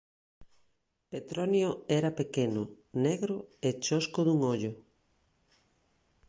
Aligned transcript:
Petronio 1.09 1.69
era 1.99 2.11
pequeno, 2.19 2.61
negro, 3.05 3.35
e 3.67 3.69
chosco 3.85 4.19
dun 4.27 4.39
ollo. 4.53 4.71